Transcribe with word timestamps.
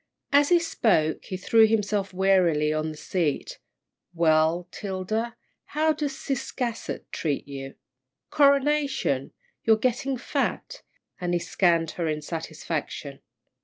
As 0.31 0.49
he 0.49 0.57
spoke, 0.57 1.25
he 1.25 1.37
threw 1.37 1.67
himself 1.67 2.11
wearily 2.11 2.73
on 2.73 2.89
the 2.89 2.97
seat. 2.97 3.59
"Well, 4.15 4.67
'Tilda, 4.71 5.35
how 5.77 5.93
does 5.93 6.13
Ciscasset 6.17 7.03
treat 7.11 7.47
you? 7.47 7.75
Coronation! 8.31 9.31
You're 9.63 9.77
getting 9.77 10.17
fat," 10.17 10.81
and 11.19 11.35
he 11.35 11.39
scanned 11.39 11.91
her 11.91 12.07
in 12.07 12.23
satisfaction. 12.23 13.19